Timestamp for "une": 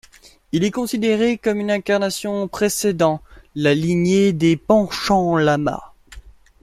1.59-1.69